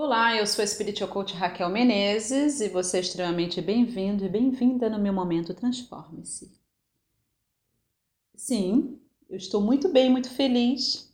Olá, 0.00 0.36
eu 0.36 0.46
sou 0.46 0.62
a 0.62 0.66
Spiritual 0.66 1.10
Coach 1.10 1.34
Raquel 1.34 1.68
Menezes 1.68 2.60
e 2.60 2.68
você 2.68 2.98
é 2.98 3.00
extremamente 3.00 3.60
bem-vindo 3.60 4.24
e 4.24 4.28
bem-vinda 4.28 4.88
no 4.88 4.96
meu 4.96 5.12
momento 5.12 5.52
Transforme-se. 5.52 6.56
Sim, 8.32 9.00
eu 9.28 9.36
estou 9.36 9.60
muito 9.60 9.88
bem, 9.88 10.08
muito 10.08 10.30
feliz. 10.30 11.12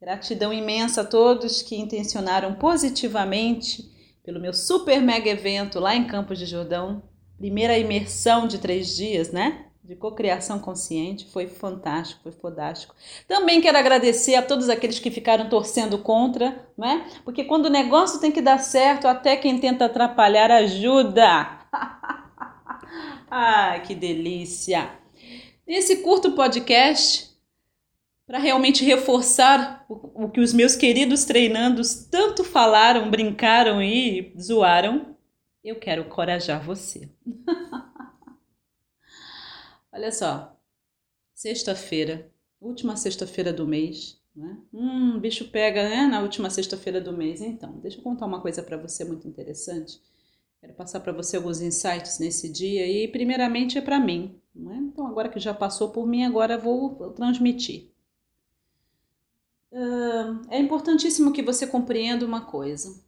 Gratidão 0.00 0.52
imensa 0.52 1.00
a 1.00 1.04
todos 1.04 1.60
que 1.60 1.74
intencionaram 1.74 2.54
positivamente 2.54 3.90
pelo 4.22 4.38
meu 4.38 4.54
super 4.54 5.02
mega 5.02 5.28
evento 5.28 5.80
lá 5.80 5.96
em 5.96 6.06
Campos 6.06 6.38
de 6.38 6.46
Jordão. 6.46 7.02
Primeira 7.36 7.76
imersão 7.76 8.46
de 8.46 8.58
três 8.58 8.94
dias, 8.94 9.32
né? 9.32 9.69
De 9.82 9.96
cocriação 9.96 10.58
consciente 10.58 11.26
foi 11.32 11.46
fantástico, 11.46 12.22
foi 12.22 12.32
fodástico. 12.32 12.94
Também 13.26 13.60
quero 13.60 13.78
agradecer 13.78 14.34
a 14.34 14.42
todos 14.42 14.68
aqueles 14.68 14.98
que 14.98 15.10
ficaram 15.10 15.48
torcendo 15.48 15.98
contra, 15.98 16.68
né? 16.76 17.06
Porque 17.24 17.44
quando 17.44 17.66
o 17.66 17.70
negócio 17.70 18.20
tem 18.20 18.30
que 18.30 18.42
dar 18.42 18.58
certo, 18.58 19.08
até 19.08 19.36
quem 19.36 19.58
tenta 19.58 19.86
atrapalhar 19.86 20.50
ajuda. 20.50 21.60
Ai, 23.30 23.82
que 23.82 23.94
delícia! 23.94 24.90
Nesse 25.66 25.98
curto 25.98 26.32
podcast, 26.32 27.30
para 28.26 28.38
realmente 28.38 28.84
reforçar 28.84 29.84
o, 29.88 30.24
o 30.26 30.30
que 30.30 30.40
os 30.40 30.52
meus 30.52 30.76
queridos 30.76 31.24
treinandos 31.24 32.06
tanto 32.10 32.44
falaram, 32.44 33.10
brincaram 33.10 33.82
e 33.82 34.32
zoaram, 34.38 35.16
eu 35.64 35.76
quero 35.76 36.04
corajar 36.04 36.62
você. 36.62 37.08
Olha 39.92 40.12
só, 40.12 40.56
sexta-feira, 41.34 42.30
última 42.60 42.96
sexta-feira 42.96 43.52
do 43.52 43.66
mês, 43.66 44.20
né? 44.34 44.58
Hum, 44.72 45.18
bicho 45.18 45.50
pega, 45.50 45.88
né? 45.88 46.06
Na 46.06 46.20
última 46.20 46.48
sexta-feira 46.50 47.00
do 47.00 47.12
mês. 47.12 47.40
Então, 47.40 47.78
deixa 47.80 47.98
eu 47.98 48.02
contar 48.02 48.26
uma 48.26 48.40
coisa 48.40 48.62
para 48.62 48.76
você 48.76 49.04
muito 49.04 49.26
interessante. 49.26 50.00
Quero 50.60 50.74
passar 50.74 51.00
para 51.00 51.12
você 51.12 51.36
alguns 51.36 51.60
insights 51.60 52.18
nesse 52.18 52.48
dia 52.48 52.86
e, 52.86 53.08
primeiramente, 53.08 53.78
é 53.78 53.80
para 53.80 53.98
mim. 53.98 54.38
Não 54.54 54.72
é? 54.72 54.76
Então, 54.76 55.06
agora 55.06 55.28
que 55.28 55.40
já 55.40 55.54
passou 55.54 55.90
por 55.90 56.06
mim, 56.06 56.24
agora 56.24 56.58
vou 56.58 57.12
transmitir. 57.12 57.90
Uh, 59.72 60.42
é 60.50 60.58
importantíssimo 60.58 61.32
que 61.32 61.42
você 61.42 61.66
compreenda 61.66 62.26
uma 62.26 62.42
coisa. 62.42 63.02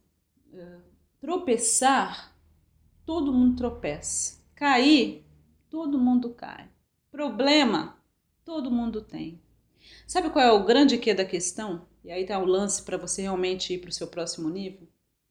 Uh, 0.51 0.81
tropeçar, 1.19 2.35
todo 3.05 3.33
mundo 3.33 3.57
tropeça. 3.57 4.41
Cair, 4.55 5.23
todo 5.69 5.99
mundo 5.99 6.29
cai. 6.31 6.72
Problema, 7.13 7.95
todo 8.43 8.71
mundo 8.71 8.99
tem. 8.99 9.39
Sabe 10.07 10.31
qual 10.31 10.43
é 10.43 10.51
o 10.51 10.65
grande 10.65 10.97
que 10.97 11.13
da 11.13 11.23
questão? 11.23 11.85
E 12.03 12.11
aí 12.11 12.25
tá 12.25 12.39
o 12.39 12.45
lance 12.45 12.81
para 12.81 12.97
você 12.97 13.21
realmente 13.21 13.71
ir 13.71 13.77
para 13.77 13.91
o 13.91 13.93
seu 13.93 14.07
próximo 14.07 14.49
nível. 14.49 14.87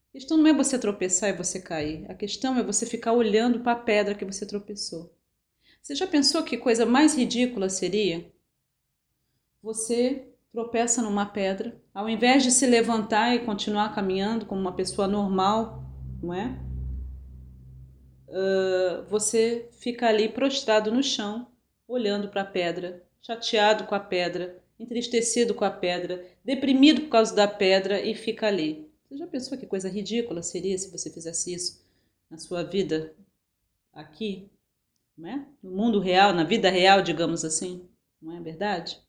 A 0.08 0.12
questão 0.12 0.36
não 0.36 0.47
é 0.47 0.52
você 0.52 0.78
tropeçar 0.78 1.30
e 1.30 1.36
você 1.36 1.61
cair. 1.61 2.08
A 2.08 2.14
questão 2.14 2.56
é 2.56 2.62
você 2.62 2.86
ficar 2.86 3.12
olhando 3.14 3.58
para 3.64 3.72
a 3.72 3.83
pedra 3.83 4.14
que 4.14 4.24
você 4.24 4.47
tropeçou. 4.47 5.12
Você 5.83 5.97
já 5.97 6.06
pensou 6.06 6.44
que 6.44 6.56
coisa 6.56 6.86
mais 6.86 7.16
ridícula 7.16 7.69
seria? 7.69 8.33
Você 9.61 10.28
tropeça 10.52 11.02
numa 11.02 11.27
pedra, 11.27 11.83
ao 11.92 12.08
invés 12.08 12.44
de 12.44 12.52
se 12.52 12.64
levantar 12.64 13.34
e 13.34 13.44
continuar 13.44 13.92
caminhando 13.92 14.46
como 14.46 14.61
uma 14.61 14.77
pessoa 14.77 15.08
normal, 15.08 15.83
não 16.22 16.33
é? 16.33 16.56
Uh, 18.28 19.05
você 19.08 19.69
fica 19.72 20.06
ali 20.06 20.28
prostrado 20.28 20.92
no 20.92 21.02
chão 21.02 21.50
olhando 21.86 22.28
para 22.28 22.42
a 22.42 22.47
pedra, 22.47 23.02
chateado 23.20 23.84
com 23.84 23.94
a 23.94 24.00
pedra, 24.00 24.62
entristecido 24.78 25.55
com 25.55 25.64
a 25.64 25.70
pedra, 25.70 26.27
deprimido 26.44 27.02
por 27.02 27.11
causa 27.11 27.34
da 27.34 27.47
pedra 27.47 28.00
e 28.00 28.14
fica 28.14 28.47
ali. 28.47 28.91
Você 29.08 29.16
já 29.16 29.27
pensou 29.27 29.58
que 29.58 29.66
coisa 29.66 29.89
ridícula 29.89 30.42
seria 30.42 30.77
se 30.78 30.91
você 30.91 31.11
fizesse 31.11 31.52
isso 31.52 31.84
na 32.30 32.39
sua 32.39 32.62
vida 32.62 33.14
aqui, 33.92 34.51
não 35.17 35.29
é? 35.29 35.46
No 35.62 35.70
mundo 35.70 36.01
real, 36.01 36.33
na 36.33 36.45
vida 36.45 36.70
real, 36.70 37.02
digamos 37.02 37.45
assim, 37.45 37.89
não 38.20 38.36
é 38.36 38.40
verdade? 38.40 39.01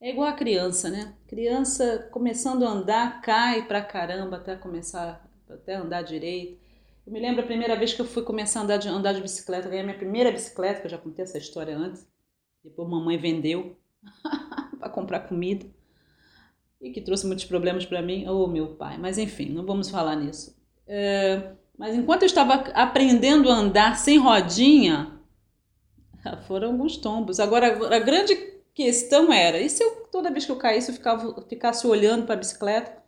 É 0.00 0.10
igual 0.10 0.28
a 0.28 0.34
criança, 0.34 0.90
né? 0.90 1.16
Criança 1.26 2.08
começando 2.12 2.64
a 2.64 2.70
andar, 2.70 3.22
cai 3.22 3.66
pra 3.66 3.82
caramba 3.82 4.36
até 4.36 4.54
começar 4.54 5.26
até 5.48 5.74
andar 5.74 6.02
direito. 6.02 6.65
Eu 7.06 7.12
me 7.12 7.20
lembro 7.20 7.42
a 7.42 7.46
primeira 7.46 7.76
vez 7.76 7.94
que 7.94 8.00
eu 8.00 8.04
fui 8.04 8.24
começar 8.24 8.60
a 8.60 8.62
andar 8.64 8.78
de, 8.78 8.88
andar 8.88 9.12
de 9.12 9.20
bicicleta, 9.20 9.68
ganhei 9.68 9.84
minha 9.84 9.96
primeira 9.96 10.32
bicicleta, 10.32 10.80
que 10.80 10.86
eu 10.86 10.90
já 10.90 10.98
contei 10.98 11.22
essa 11.22 11.38
história 11.38 11.76
antes. 11.76 12.04
Depois 12.64 12.88
mamãe 12.88 13.16
vendeu 13.16 13.76
para 14.78 14.88
comprar 14.88 15.20
comida 15.20 15.64
e 16.80 16.90
que 16.90 17.00
trouxe 17.00 17.24
muitos 17.24 17.44
problemas 17.44 17.86
para 17.86 18.02
mim, 18.02 18.26
ou 18.26 18.44
oh, 18.44 18.48
meu 18.48 18.74
pai. 18.74 18.98
Mas 18.98 19.18
enfim, 19.18 19.50
não 19.50 19.64
vamos 19.64 19.88
falar 19.88 20.16
nisso. 20.16 20.56
É, 20.84 21.52
mas 21.78 21.94
enquanto 21.94 22.22
eu 22.22 22.26
estava 22.26 22.54
aprendendo 22.54 23.50
a 23.50 23.54
andar 23.54 23.96
sem 23.96 24.18
rodinha, 24.18 25.20
foram 26.48 26.72
alguns 26.72 26.96
tombos. 26.96 27.38
Agora, 27.38 27.94
a 27.94 28.00
grande 28.00 28.34
questão 28.74 29.32
era: 29.32 29.60
e 29.60 29.70
se 29.70 29.82
eu, 29.82 30.06
toda 30.10 30.30
vez 30.30 30.44
que 30.44 30.50
eu 30.50 30.56
caísse, 30.56 30.90
eu 30.90 30.94
ficava, 30.94 31.40
ficasse 31.48 31.86
olhando 31.86 32.26
para 32.26 32.34
a 32.34 32.38
bicicleta, 32.38 33.00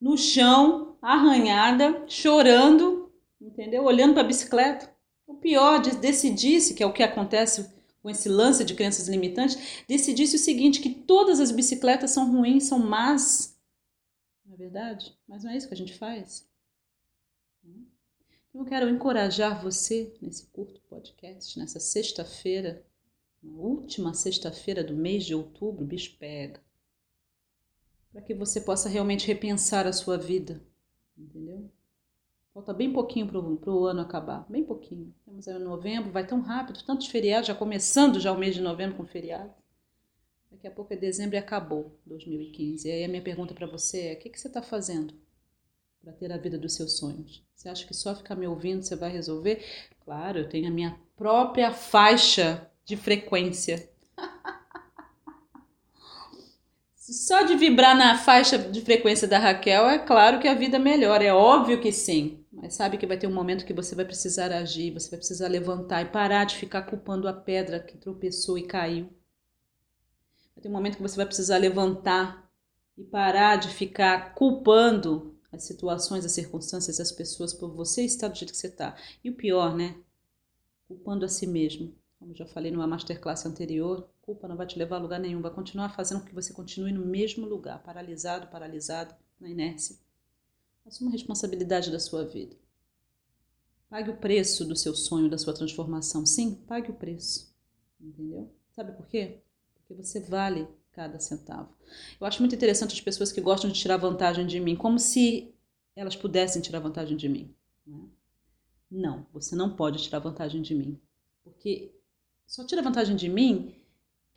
no 0.00 0.16
chão, 0.16 0.96
arranhada, 1.02 2.04
chorando, 2.06 3.07
entendeu? 3.40 3.84
Olhando 3.84 4.14
para 4.14 4.22
a 4.22 4.26
bicicleta. 4.26 4.94
O 5.26 5.34
pior, 5.34 5.80
decidisse, 5.80 6.74
que 6.74 6.82
é 6.82 6.86
o 6.86 6.92
que 6.92 7.02
acontece 7.02 7.70
com 8.02 8.08
esse 8.08 8.28
lance 8.28 8.64
de 8.64 8.74
crenças 8.74 9.08
limitantes, 9.08 9.84
decidisse 9.86 10.36
o 10.36 10.38
seguinte, 10.38 10.80
que 10.80 10.90
todas 10.90 11.40
as 11.40 11.50
bicicletas 11.50 12.10
são 12.10 12.32
ruins, 12.32 12.64
são 12.64 12.78
más. 12.78 13.58
Não 14.44 14.54
é 14.54 14.56
verdade? 14.56 15.18
Mas 15.26 15.44
não 15.44 15.50
é 15.50 15.56
isso 15.56 15.68
que 15.68 15.74
a 15.74 15.76
gente 15.76 15.98
faz. 15.98 16.48
Então 17.64 18.62
eu 18.62 18.64
quero 18.64 18.88
encorajar 18.88 19.62
você 19.62 20.16
nesse 20.22 20.46
curto 20.46 20.80
podcast, 20.88 21.58
nessa 21.58 21.78
sexta-feira, 21.78 22.84
última 23.42 24.14
sexta-feira 24.14 24.82
do 24.82 24.96
mês 24.96 25.24
de 25.24 25.34
outubro, 25.34 25.84
bicho 25.84 26.16
pega. 26.18 26.60
Para 28.10 28.22
que 28.22 28.34
você 28.34 28.60
possa 28.60 28.88
realmente 28.88 29.26
repensar 29.26 29.86
a 29.86 29.92
sua 29.92 30.16
vida, 30.16 30.60
entendeu? 31.16 31.47
Falta 32.58 32.72
bem 32.72 32.92
pouquinho 32.92 33.28
para 33.28 33.38
o 33.70 33.86
ano 33.86 34.00
acabar, 34.00 34.44
bem 34.48 34.64
pouquinho. 34.64 35.14
Temos 35.24 35.46
aí 35.46 35.56
novembro, 35.60 36.10
vai 36.10 36.26
tão 36.26 36.40
rápido, 36.40 36.82
tantos 36.84 37.06
feriados, 37.06 37.46
já 37.46 37.54
começando 37.54 38.18
já 38.18 38.32
o 38.32 38.36
mês 38.36 38.52
de 38.52 38.60
novembro 38.60 38.96
com 38.96 39.06
feriado. 39.06 39.54
Daqui 40.50 40.66
a 40.66 40.70
pouco 40.72 40.92
é 40.92 40.96
dezembro 40.96 41.36
e 41.36 41.38
acabou 41.38 41.96
2015. 42.04 42.88
E 42.88 42.90
aí 42.90 43.04
a 43.04 43.08
minha 43.08 43.22
pergunta 43.22 43.54
para 43.54 43.68
você 43.68 44.08
é: 44.08 44.14
o 44.14 44.18
que, 44.18 44.28
que 44.28 44.40
você 44.40 44.48
está 44.48 44.60
fazendo 44.60 45.14
para 46.02 46.12
ter 46.12 46.32
a 46.32 46.36
vida 46.36 46.58
dos 46.58 46.74
seus 46.74 46.98
sonhos? 46.98 47.46
Você 47.54 47.68
acha 47.68 47.86
que 47.86 47.94
só 47.94 48.12
ficar 48.12 48.34
me 48.34 48.48
ouvindo 48.48 48.82
você 48.82 48.96
vai 48.96 49.12
resolver? 49.12 49.64
Claro, 50.04 50.40
eu 50.40 50.48
tenho 50.48 50.66
a 50.66 50.72
minha 50.72 50.98
própria 51.16 51.70
faixa 51.70 52.68
de 52.84 52.96
frequência. 52.96 53.88
Só 57.10 57.40
de 57.40 57.56
vibrar 57.56 57.96
na 57.96 58.18
faixa 58.18 58.58
de 58.58 58.82
frequência 58.82 59.26
da 59.26 59.38
Raquel, 59.38 59.88
é 59.88 59.98
claro 59.98 60.38
que 60.38 60.46
a 60.46 60.52
vida 60.52 60.78
melhora, 60.78 61.24
é 61.24 61.32
óbvio 61.32 61.80
que 61.80 61.90
sim. 61.90 62.44
Mas 62.60 62.74
sabe 62.74 62.98
que 62.98 63.06
vai 63.06 63.16
ter 63.16 63.28
um 63.28 63.34
momento 63.34 63.64
que 63.64 63.72
você 63.72 63.94
vai 63.94 64.04
precisar 64.04 64.50
agir, 64.50 64.92
você 64.92 65.08
vai 65.08 65.18
precisar 65.18 65.46
levantar 65.46 66.02
e 66.02 66.06
parar 66.06 66.44
de 66.44 66.56
ficar 66.56 66.82
culpando 66.82 67.28
a 67.28 67.32
pedra 67.32 67.78
que 67.78 67.96
tropeçou 67.96 68.58
e 68.58 68.66
caiu. 68.66 69.08
Vai 70.54 70.62
ter 70.62 70.68
um 70.68 70.72
momento 70.72 70.96
que 70.96 71.02
você 71.02 71.16
vai 71.16 71.26
precisar 71.26 71.56
levantar 71.56 72.50
e 72.96 73.04
parar 73.04 73.56
de 73.56 73.68
ficar 73.68 74.34
culpando 74.34 75.38
as 75.52 75.62
situações, 75.62 76.24
as 76.24 76.32
circunstâncias, 76.32 76.98
as 76.98 77.12
pessoas 77.12 77.54
por 77.54 77.72
você 77.72 78.04
estar 78.04 78.26
do 78.26 78.36
jeito 78.36 78.50
que 78.50 78.58
você 78.58 78.66
está. 78.66 78.96
E 79.22 79.30
o 79.30 79.36
pior, 79.36 79.76
né? 79.76 79.96
Culpando 80.88 81.24
a 81.24 81.28
si 81.28 81.46
mesmo. 81.46 81.94
Como 82.18 82.34
já 82.34 82.44
falei 82.44 82.72
numa 82.72 82.88
masterclass 82.88 83.46
anterior, 83.46 84.10
culpa 84.20 84.48
não 84.48 84.56
vai 84.56 84.66
te 84.66 84.76
levar 84.76 84.96
a 84.96 85.00
lugar 85.00 85.20
nenhum, 85.20 85.40
vai 85.40 85.52
continuar 85.52 85.90
fazendo 85.90 86.20
com 86.20 86.26
que 86.26 86.34
você 86.34 86.52
continue 86.52 86.90
no 86.90 87.06
mesmo 87.06 87.46
lugar, 87.46 87.80
paralisado, 87.84 88.48
paralisado, 88.48 89.14
na 89.40 89.48
inércia. 89.48 89.96
Assuma 90.88 91.10
a 91.10 91.12
responsabilidade 91.12 91.90
da 91.90 92.00
sua 92.00 92.24
vida. 92.24 92.56
Pague 93.90 94.10
o 94.10 94.16
preço 94.16 94.64
do 94.64 94.74
seu 94.74 94.94
sonho, 94.94 95.28
da 95.28 95.36
sua 95.36 95.52
transformação. 95.52 96.24
Sim, 96.24 96.54
pague 96.66 96.90
o 96.90 96.94
preço. 96.94 97.54
Entendeu? 98.00 98.50
Sabe 98.72 98.92
por 98.92 99.06
quê? 99.06 99.40
Porque 99.74 99.92
você 99.92 100.18
vale 100.18 100.66
cada 100.92 101.20
centavo. 101.20 101.68
Eu 102.18 102.26
acho 102.26 102.40
muito 102.40 102.54
interessante 102.54 102.94
as 102.94 103.00
pessoas 103.02 103.30
que 103.30 103.40
gostam 103.40 103.70
de 103.70 103.78
tirar 103.78 103.98
vantagem 103.98 104.46
de 104.46 104.58
mim, 104.58 104.74
como 104.74 104.98
se 104.98 105.54
elas 105.94 106.16
pudessem 106.16 106.62
tirar 106.62 106.80
vantagem 106.80 107.18
de 107.18 107.28
mim. 107.28 107.54
Né? 107.86 108.08
Não, 108.90 109.26
você 109.30 109.54
não 109.54 109.76
pode 109.76 110.02
tirar 110.02 110.20
vantagem 110.20 110.62
de 110.62 110.74
mim. 110.74 110.98
Porque 111.44 111.94
só 112.46 112.64
tira 112.64 112.80
vantagem 112.80 113.14
de 113.14 113.28
mim 113.28 113.77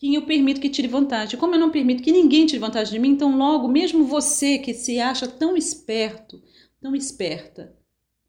quem 0.01 0.15
eu 0.15 0.25
permito 0.25 0.59
que 0.59 0.67
tire 0.67 0.87
vantagem. 0.87 1.39
Como 1.39 1.53
eu 1.53 1.59
não 1.59 1.69
permito 1.69 2.01
que 2.01 2.11
ninguém 2.11 2.47
tire 2.47 2.57
vantagem 2.57 2.91
de 2.91 2.97
mim, 2.97 3.09
então 3.09 3.37
logo, 3.37 3.67
mesmo 3.67 4.03
você 4.03 4.57
que 4.57 4.73
se 4.73 4.99
acha 4.99 5.27
tão 5.27 5.55
esperto, 5.55 6.41
tão 6.81 6.95
esperta, 6.95 7.77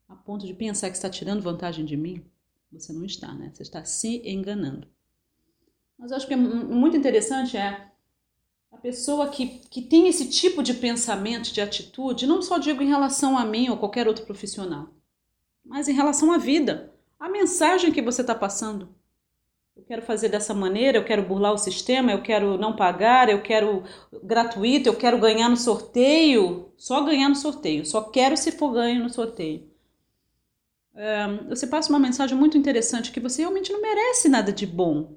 a 0.06 0.14
ponto 0.14 0.46
de 0.46 0.52
pensar 0.52 0.90
que 0.90 0.96
está 0.96 1.08
tirando 1.08 1.40
vantagem 1.40 1.86
de 1.86 1.96
mim, 1.96 2.22
você 2.70 2.92
não 2.92 3.06
está, 3.06 3.32
né? 3.32 3.50
Você 3.54 3.62
está 3.62 3.82
se 3.86 4.20
enganando. 4.22 4.86
Mas 5.98 6.10
eu 6.10 6.18
acho 6.18 6.26
que 6.26 6.34
é 6.34 6.36
muito 6.36 6.94
interessante 6.94 7.56
é 7.56 7.90
A 8.70 8.76
pessoa 8.76 9.30
que, 9.30 9.46
que 9.70 9.80
tem 9.80 10.08
esse 10.08 10.28
tipo 10.28 10.62
de 10.62 10.74
pensamento, 10.74 11.54
de 11.54 11.62
atitude, 11.62 12.26
não 12.26 12.42
só 12.42 12.58
digo 12.58 12.82
em 12.82 12.88
relação 12.88 13.38
a 13.38 13.46
mim 13.46 13.70
ou 13.70 13.78
qualquer 13.78 14.06
outro 14.06 14.26
profissional, 14.26 14.90
mas 15.64 15.88
em 15.88 15.94
relação 15.94 16.32
à 16.32 16.36
vida, 16.36 16.92
a 17.18 17.30
mensagem 17.30 17.90
que 17.90 18.02
você 18.02 18.20
está 18.20 18.34
passando. 18.34 18.94
Eu 19.74 19.82
quero 19.84 20.02
fazer 20.02 20.28
dessa 20.28 20.54
maneira, 20.54 20.98
eu 20.98 21.04
quero 21.04 21.26
burlar 21.26 21.52
o 21.52 21.58
sistema, 21.58 22.12
eu 22.12 22.22
quero 22.22 22.56
não 22.58 22.76
pagar, 22.76 23.28
eu 23.28 23.42
quero 23.42 23.82
gratuito, 24.22 24.88
eu 24.88 24.96
quero 24.96 25.18
ganhar 25.18 25.48
no 25.48 25.56
sorteio. 25.56 26.72
Só 26.76 27.02
ganhar 27.04 27.28
no 27.28 27.34
sorteio, 27.34 27.84
só 27.84 28.02
quero 28.02 28.36
se 28.36 28.52
for 28.52 28.72
ganho 28.72 29.02
no 29.02 29.10
sorteio. 29.10 29.70
Você 31.48 31.66
passa 31.66 31.88
uma 31.88 31.98
mensagem 31.98 32.36
muito 32.36 32.58
interessante 32.58 33.10
que 33.10 33.20
você 33.20 33.42
realmente 33.42 33.72
não 33.72 33.80
merece 33.80 34.28
nada 34.28 34.52
de 34.52 34.66
bom. 34.66 35.16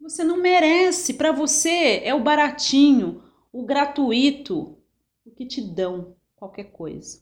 Você 0.00 0.22
não 0.22 0.36
merece. 0.36 1.14
Para 1.14 1.32
você 1.32 2.00
é 2.04 2.14
o 2.14 2.22
baratinho, 2.22 3.22
o 3.52 3.64
gratuito, 3.64 4.78
o 5.26 5.30
que 5.32 5.44
te 5.44 5.60
dão 5.60 6.16
qualquer 6.36 6.70
coisa. 6.70 7.20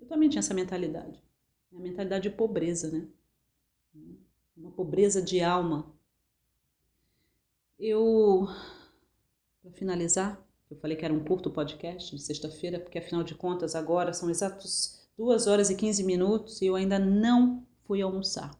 Eu 0.00 0.08
também 0.08 0.28
tinha 0.28 0.40
essa 0.40 0.52
mentalidade. 0.52 1.22
A 1.72 1.78
mentalidade 1.78 2.28
de 2.28 2.34
pobreza, 2.34 2.90
né? 2.90 3.06
Uma 4.60 4.70
pobreza 4.70 5.22
de 5.22 5.40
alma. 5.40 5.86
Eu, 7.78 8.46
para 9.62 9.72
finalizar, 9.72 10.46
eu 10.70 10.76
falei 10.76 10.96
que 10.96 11.04
era 11.04 11.14
um 11.14 11.24
curto 11.24 11.50
podcast 11.50 12.14
de 12.14 12.22
sexta-feira, 12.22 12.78
porque 12.78 12.98
afinal 12.98 13.24
de 13.24 13.34
contas 13.34 13.74
agora 13.74 14.12
são 14.12 14.28
exatos 14.28 15.08
2 15.16 15.46
horas 15.46 15.70
e 15.70 15.74
15 15.74 16.04
minutos 16.04 16.60
e 16.60 16.66
eu 16.66 16.76
ainda 16.76 16.98
não 16.98 17.66
fui 17.86 18.02
almoçar. 18.02 18.50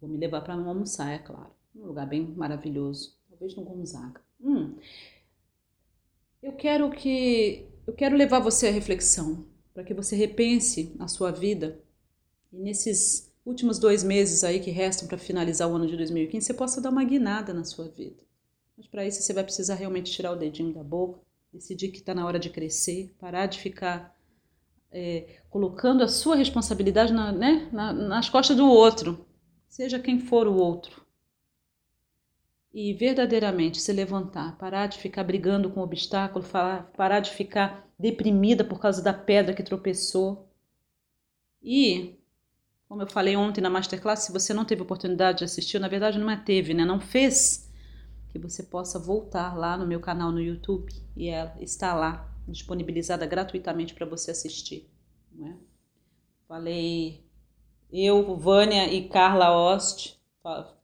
Vou 0.00 0.10
me 0.10 0.18
levar 0.18 0.42
para 0.42 0.54
almoçar, 0.54 1.10
é 1.12 1.18
claro. 1.18 1.50
Um 1.74 1.86
lugar 1.86 2.06
bem 2.06 2.26
maravilhoso, 2.26 3.18
talvez 3.28 3.54
no 3.56 3.64
Gonzaga. 3.64 4.20
Hum. 4.40 4.76
Eu 6.42 6.52
quero 6.52 6.90
que 6.90 7.66
eu 7.86 7.94
quero 7.94 8.16
levar 8.16 8.40
você 8.40 8.68
à 8.68 8.70
reflexão, 8.70 9.46
para 9.72 9.84
que 9.84 9.94
você 9.94 10.14
repense 10.16 10.94
a 10.98 11.08
sua 11.08 11.30
vida 11.30 11.80
e 12.52 12.58
nesses 12.58 13.32
últimos 13.46 13.78
dois 13.78 14.02
meses 14.02 14.42
aí 14.42 14.58
que 14.58 14.72
restam 14.72 15.06
para 15.06 15.16
finalizar 15.16 15.70
o 15.70 15.76
ano 15.76 15.86
de 15.86 15.96
2015, 15.96 16.44
você 16.44 16.52
possa 16.52 16.80
dar 16.80 16.90
uma 16.90 17.04
guinada 17.04 17.54
na 17.54 17.64
sua 17.64 17.88
vida. 17.88 18.16
Mas 18.76 18.86
para 18.88 19.06
isso 19.06 19.22
você 19.22 19.32
vai 19.32 19.44
precisar 19.44 19.76
realmente 19.76 20.10
tirar 20.10 20.32
o 20.32 20.36
dedinho 20.36 20.74
da 20.74 20.82
boca, 20.82 21.20
decidir 21.52 21.88
que 21.88 21.98
está 21.98 22.12
na 22.12 22.26
hora 22.26 22.38
de 22.38 22.50
crescer, 22.50 23.14
parar 23.18 23.46
de 23.46 23.60
ficar 23.60 24.14
é, 24.90 25.38
colocando 25.48 26.02
a 26.02 26.08
sua 26.08 26.34
responsabilidade 26.34 27.12
na, 27.12 27.30
né, 27.30 27.68
na, 27.72 27.92
nas 27.92 28.28
costas 28.28 28.56
do 28.56 28.66
outro, 28.66 29.24
seja 29.68 30.00
quem 30.00 30.18
for 30.18 30.48
o 30.48 30.56
outro. 30.56 31.06
E 32.74 32.92
verdadeiramente 32.92 33.80
se 33.80 33.92
levantar, 33.92 34.58
parar 34.58 34.86
de 34.86 34.98
ficar 34.98 35.24
brigando 35.24 35.70
com 35.70 35.80
o 35.80 35.84
obstáculo, 35.84 36.44
falar, 36.44 36.90
parar 36.94 37.20
de 37.20 37.30
ficar 37.30 37.88
deprimida 37.98 38.64
por 38.64 38.78
causa 38.78 39.00
da 39.00 39.14
pedra 39.14 39.54
que 39.54 39.62
tropeçou. 39.62 40.46
E 41.62 42.18
como 42.88 43.02
eu 43.02 43.06
falei 43.06 43.36
ontem 43.36 43.60
na 43.60 43.70
Masterclass, 43.70 44.20
se 44.20 44.32
você 44.32 44.54
não 44.54 44.64
teve 44.64 44.82
oportunidade 44.82 45.38
de 45.38 45.44
assistir, 45.44 45.78
na 45.78 45.88
verdade 45.88 46.18
não 46.18 46.30
é 46.30 46.36
teve, 46.36 46.72
né? 46.72 46.84
Não 46.84 47.00
fez, 47.00 47.66
que 48.36 48.38
você 48.38 48.62
possa 48.62 48.98
voltar 48.98 49.56
lá 49.56 49.76
no 49.76 49.86
meu 49.86 50.00
canal 50.00 50.30
no 50.30 50.40
YouTube 50.40 50.92
e 51.16 51.28
ela 51.28 51.54
está 51.60 51.94
lá, 51.94 52.30
disponibilizada 52.46 53.26
gratuitamente 53.26 53.94
para 53.94 54.06
você 54.06 54.30
assistir. 54.30 54.88
Né? 55.32 55.56
Falei, 56.46 57.24
eu, 57.90 58.36
Vânia 58.36 58.92
e 58.92 59.08
Carla 59.08 59.74
Ost, 59.74 60.16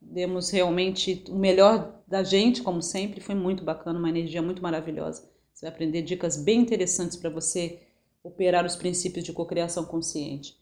demos 0.01 0.49
realmente 0.49 1.23
o 1.29 1.35
melhor 1.35 2.01
da 2.05 2.23
gente, 2.23 2.61
como 2.61 2.81
sempre, 2.81 3.21
foi 3.21 3.35
muito 3.35 3.63
bacana, 3.63 3.97
uma 3.97 4.09
energia 4.09 4.41
muito 4.41 4.61
maravilhosa. 4.61 5.31
Você 5.53 5.65
vai 5.65 5.73
aprender 5.73 6.01
dicas 6.01 6.35
bem 6.35 6.59
interessantes 6.59 7.15
para 7.15 7.29
você 7.29 7.81
operar 8.21 8.65
os 8.65 8.75
princípios 8.75 9.23
de 9.23 9.31
cocriação 9.31 9.85
consciente. 9.85 10.57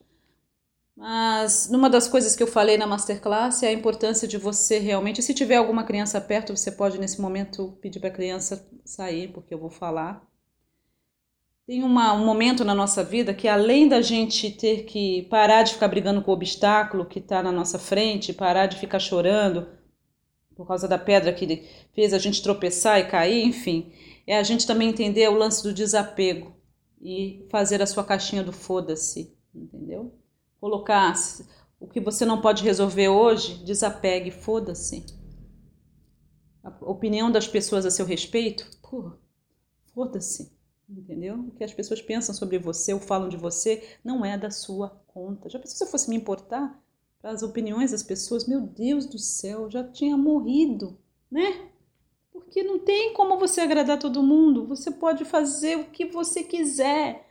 Mas 0.96 1.70
numa 1.70 1.90
das 1.90 2.08
coisas 2.08 2.36
que 2.36 2.44
eu 2.44 2.48
falei 2.48 2.78
na 2.78 2.86
masterclass 2.86 3.64
é 3.64 3.70
a 3.70 3.74
importância 3.74 4.28
de 4.28 4.38
você 4.38 4.78
realmente, 4.78 5.22
se 5.22 5.34
tiver 5.34 5.56
alguma 5.56 5.84
criança 5.84 6.20
perto, 6.20 6.56
você 6.56 6.72
pode 6.72 7.00
nesse 7.00 7.22
momento 7.22 7.78
pedir 7.82 8.00
para 8.00 8.10
a 8.10 8.14
criança 8.14 8.68
sair, 8.86 9.30
porque 9.30 9.54
eu 9.54 9.60
vou 9.60 9.70
falar. 9.70 10.26
Tem 11.66 11.84
uma, 11.84 12.14
um 12.14 12.26
momento 12.26 12.66
na 12.66 12.76
nossa 12.76 13.04
vida 13.04 13.34
que 13.34 13.48
além 13.48 13.88
da 13.88 14.02
gente 14.02 14.52
ter 14.52 14.84
que 14.84 15.24
parar 15.30 15.64
de 15.64 15.74
ficar 15.74 15.88
brigando 15.88 16.22
com 16.22 16.32
o 16.32 16.34
obstáculo 16.34 17.06
que 17.06 17.20
está 17.20 17.42
na 17.42 17.52
nossa 17.52 17.80
frente, 17.80 18.34
parar 18.34 18.68
de 18.68 18.78
ficar 18.78 19.00
chorando 19.00 19.68
por 20.56 20.68
causa 20.68 20.88
da 20.88 20.98
pedra 20.98 21.34
que 21.34 21.68
fez 21.94 22.14
a 22.14 22.20
gente 22.20 22.44
tropeçar 22.44 23.00
e 23.00 23.08
cair, 23.08 23.46
enfim, 23.46 23.94
é 24.28 24.38
a 24.38 24.44
gente 24.44 24.68
também 24.68 24.90
entender 24.90 25.30
o 25.30 25.36
lance 25.36 25.64
do 25.64 25.74
desapego 25.74 26.54
e 27.02 27.48
fazer 27.50 27.82
a 27.82 27.88
sua 27.88 28.04
caixinha 28.04 28.44
do 28.44 28.52
foda-se, 28.52 29.34
entendeu? 29.56 30.14
Colocar 30.62 31.16
o 31.80 31.88
que 31.88 32.00
você 32.00 32.24
não 32.24 32.40
pode 32.40 32.64
resolver 32.64 33.10
hoje, 33.10 33.64
desapegue, 33.66 34.30
foda-se. 34.30 35.04
A 36.64 36.70
opinião 36.82 37.32
das 37.32 37.48
pessoas 37.48 37.84
a 37.88 37.90
seu 37.90 38.06
respeito, 38.06 38.70
pô, 38.84 39.12
foda-se. 39.92 40.56
Entendeu? 40.88 41.40
O 41.40 41.52
que 41.52 41.64
as 41.64 41.74
pessoas 41.74 42.02
pensam 42.02 42.36
sobre 42.36 42.60
você 42.60 42.94
ou 42.94 43.00
falam 43.00 43.28
de 43.28 43.38
você 43.38 43.98
não 44.04 44.24
é 44.24 44.38
da 44.38 44.52
sua 44.52 44.90
conta. 45.08 45.50
Já 45.50 45.58
pensou 45.58 45.78
se 45.78 45.84
eu 45.84 45.88
fosse 45.88 46.10
me 46.10 46.18
importar 46.18 46.80
para 47.20 47.32
as 47.32 47.42
opiniões 47.42 47.92
das 47.92 48.04
pessoas? 48.04 48.46
Meu 48.46 48.62
Deus 48.62 49.08
do 49.08 49.18
céu, 49.18 49.72
já 49.72 49.84
tinha 49.84 50.16
morrido, 50.16 51.00
né? 51.32 51.72
Porque 52.32 52.62
não 52.62 52.78
tem 52.80 53.14
como 53.14 53.40
você 53.40 53.62
agradar 53.62 53.98
todo 53.98 54.22
mundo. 54.22 54.68
Você 54.68 54.92
pode 54.92 55.26
fazer 55.26 55.78
o 55.78 55.90
que 55.90 56.06
você 56.06 56.44
quiser, 56.44 57.26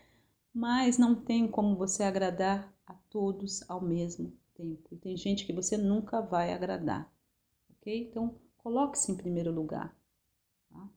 mas 0.52 0.98
não 0.98 1.14
tem 1.14 1.46
como 1.46 1.76
você 1.76 2.02
agradar 2.02 2.74
todos 3.10 3.68
ao 3.68 3.80
mesmo 3.80 4.32
tempo. 4.54 4.88
E 4.92 4.96
tem 4.96 5.16
gente 5.16 5.44
que 5.44 5.52
você 5.52 5.76
nunca 5.76 6.20
vai 6.20 6.52
agradar, 6.52 7.12
ok? 7.70 8.08
Então, 8.08 8.36
coloque-se 8.58 9.10
em 9.10 9.16
primeiro 9.16 9.52
lugar. 9.52 9.94
Tá? 10.70 10.88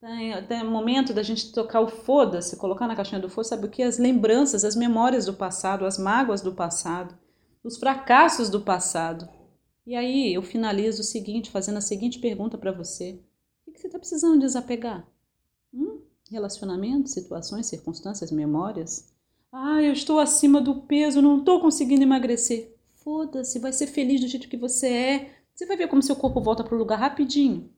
Tem, 0.00 0.46
tem 0.46 0.64
momento 0.64 1.14
da 1.14 1.22
gente 1.22 1.52
tocar 1.52 1.80
o 1.80 1.88
foda-se, 1.88 2.56
colocar 2.56 2.86
na 2.86 2.96
caixinha 2.96 3.20
do 3.20 3.30
foda, 3.30 3.48
sabe 3.48 3.66
o 3.66 3.70
que? 3.70 3.82
As 3.82 3.98
lembranças, 3.98 4.64
as 4.64 4.76
memórias 4.76 5.24
do 5.26 5.34
passado, 5.34 5.86
as 5.86 5.98
mágoas 5.98 6.42
do 6.42 6.52
passado, 6.52 7.16
os 7.62 7.78
fracassos 7.78 8.50
do 8.50 8.60
passado. 8.60 9.28
E 9.86 9.94
aí 9.94 10.34
eu 10.34 10.42
finalizo 10.42 11.00
o 11.00 11.04
seguinte, 11.04 11.50
fazendo 11.50 11.78
a 11.78 11.80
seguinte 11.80 12.18
pergunta 12.18 12.58
para 12.58 12.72
você: 12.72 13.20
o 13.66 13.72
que 13.72 13.80
você 13.80 13.86
está 13.86 13.98
precisando 13.98 14.40
desapegar? 14.40 15.06
Hum? 15.72 16.00
Relacionamentos, 16.28 17.12
situações, 17.12 17.66
circunstâncias, 17.66 18.32
memórias? 18.32 19.14
Ah, 19.58 19.82
eu 19.82 19.94
estou 19.94 20.18
acima 20.18 20.60
do 20.60 20.82
peso, 20.82 21.22
não 21.22 21.38
estou 21.38 21.62
conseguindo 21.62 22.02
emagrecer. 22.02 22.76
Foda-se, 22.96 23.58
vai 23.58 23.72
ser 23.72 23.86
feliz 23.86 24.20
do 24.20 24.28
jeito 24.28 24.50
que 24.50 24.56
você 24.56 24.86
é. 24.86 25.30
Você 25.54 25.64
vai 25.64 25.78
ver 25.78 25.88
como 25.88 26.02
seu 26.02 26.14
corpo 26.14 26.42
volta 26.42 26.62
para 26.62 26.74
o 26.74 26.78
lugar 26.78 26.98
rapidinho. 26.98 27.70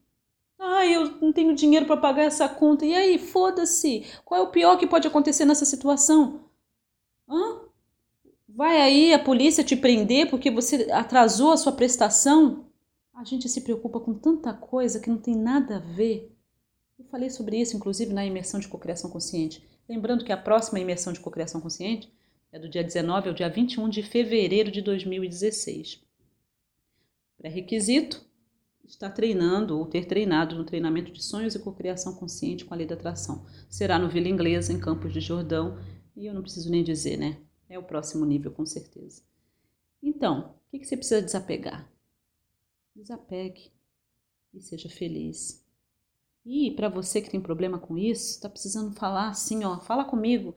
Ah, 0.59 0.85
eu 0.85 1.21
não 1.21 1.33
tenho 1.33 1.55
dinheiro 1.55 1.87
para 1.87 1.97
pagar 1.97 2.25
essa 2.25 2.49
conta. 2.49 2.85
E 2.85 2.93
aí, 2.93 3.17
foda-se. 3.17 4.05
Qual 4.25 4.41
é 4.41 4.43
o 4.43 4.51
pior 4.51 4.77
que 4.77 4.89
pode 4.89 5.07
acontecer 5.07 5.45
nessa 5.45 5.65
situação? 5.65 6.41
Hã? 7.29 7.61
Vai 8.49 8.81
aí 8.81 9.15
a 9.15 9.19
polícia 9.23 9.63
te 9.63 9.77
prender 9.77 10.29
porque 10.29 10.51
você 10.51 10.91
atrasou 10.91 11.53
a 11.53 11.57
sua 11.57 11.71
prestação? 11.71 12.67
A 13.15 13.23
gente 13.23 13.49
se 13.49 13.61
preocupa 13.61 14.01
com 14.01 14.15
tanta 14.15 14.53
coisa 14.53 14.99
que 14.99 15.09
não 15.09 15.19
tem 15.19 15.37
nada 15.37 15.77
a 15.77 15.95
ver. 15.95 16.37
Eu 16.99 17.05
falei 17.05 17.31
sobre 17.31 17.61
isso, 17.61 17.77
inclusive, 17.77 18.13
na 18.13 18.27
imersão 18.27 18.59
de 18.59 18.67
cocriação 18.67 19.09
consciente. 19.09 19.78
Lembrando 19.89 20.25
que 20.25 20.33
a 20.33 20.37
próxima 20.37 20.79
imersão 20.79 21.13
de 21.13 21.21
cocriação 21.21 21.61
consciente 21.61 22.13
é 22.53 22.59
do 22.59 22.69
dia 22.69 22.85
19 22.85 23.29
ao 23.29 23.35
dia 23.35 23.49
21 23.49 23.89
de 23.89 24.03
fevereiro 24.03 24.71
de 24.71 24.83
2016. 24.83 26.03
Pré-requisito: 27.39 28.25
estar 28.85 29.11
treinando 29.11 29.79
ou 29.79 29.87
ter 29.87 30.05
treinado 30.05 30.57
no 30.57 30.65
treinamento 30.65 31.13
de 31.13 31.23
sonhos 31.23 31.55
e 31.55 31.59
cocriação 31.59 32.15
consciente 32.15 32.65
com 32.65 32.75
a 32.75 32.77
lei 32.77 32.87
da 32.87 32.95
atração. 32.95 33.47
Será 33.69 33.99
no 33.99 34.09
Vila 34.09 34.29
Inglesa, 34.29 34.73
em 34.73 34.81
Campos 34.81 35.13
de 35.13 35.21
Jordão, 35.21 35.79
e 36.17 36.27
eu 36.27 36.35
não 36.35 36.43
preciso 36.43 36.71
nem 36.71 36.85
dizer, 36.85 37.17
né? 37.17 37.39
É 37.69 37.79
o 37.79 37.83
próximo 37.83 38.25
nível, 38.27 38.51
com 38.51 38.67
certeza. 38.67 39.23
Então, 40.03 40.55
o 40.73 40.79
que 40.79 40.85
você 40.85 40.97
precisa 40.97 41.23
desapegar? 41.23 41.91
Desapegue 42.95 43.73
e 44.53 44.61
seja 44.61 44.89
feliz. 44.89 45.65
E 46.45 46.71
para 46.71 46.89
você 46.89 47.21
que 47.21 47.31
tem 47.31 47.41
problema 47.41 47.79
com 47.79 47.99
isso, 47.99 48.31
está 48.31 48.49
precisando 48.49 48.95
falar 48.95 49.29
assim, 49.29 49.65
ó, 49.65 49.79
fala 49.81 50.05
comigo. 50.05 50.55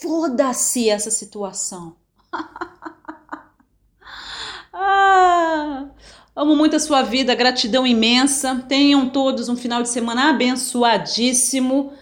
Foda-se 0.00 0.88
essa 0.88 1.10
situação. 1.10 1.96
ah, 4.72 5.88
amo 6.36 6.54
muito 6.54 6.76
a 6.76 6.80
sua 6.80 7.02
vida, 7.02 7.34
gratidão 7.34 7.86
imensa. 7.86 8.64
Tenham 8.68 9.10
todos 9.10 9.48
um 9.48 9.56
final 9.56 9.82
de 9.82 9.88
semana 9.88 10.30
abençoadíssimo. 10.30 11.92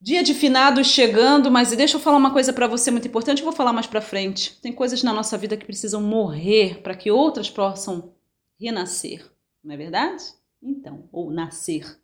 Dia 0.00 0.22
de 0.22 0.34
finados 0.34 0.86
chegando, 0.86 1.50
mas 1.50 1.70
deixa 1.70 1.96
eu 1.96 2.00
falar 2.00 2.18
uma 2.18 2.32
coisa 2.32 2.52
para 2.52 2.68
você 2.68 2.90
muito 2.90 3.08
importante, 3.08 3.40
eu 3.40 3.44
vou 3.44 3.52
falar 3.52 3.72
mais 3.72 3.86
para 3.86 4.00
frente. 4.00 4.56
Tem 4.60 4.72
coisas 4.72 5.02
na 5.02 5.12
nossa 5.12 5.36
vida 5.36 5.56
que 5.56 5.66
precisam 5.66 6.00
morrer 6.00 6.80
para 6.80 6.94
que 6.94 7.10
outras 7.10 7.50
possam 7.50 8.14
renascer, 8.56 9.28
não 9.64 9.74
é 9.74 9.76
verdade? 9.76 10.22
Então, 10.62 11.08
ou 11.12 11.30
nascer. 11.30 12.00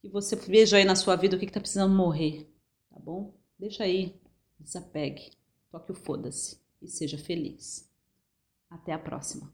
Que 0.00 0.08
você 0.08 0.36
veja 0.36 0.76
aí 0.76 0.84
na 0.84 0.96
sua 0.96 1.16
vida 1.16 1.36
o 1.36 1.38
que 1.38 1.46
está 1.46 1.60
precisando 1.60 1.94
morrer, 1.94 2.48
tá 2.90 2.98
bom? 2.98 3.34
Deixa 3.58 3.84
aí, 3.84 4.14
desapegue, 4.58 5.32
toque 5.70 5.92
o 5.92 5.94
foda-se 5.94 6.60
e 6.82 6.88
seja 6.88 7.16
feliz. 7.16 7.90
Até 8.68 8.92
a 8.92 8.98
próxima. 8.98 9.52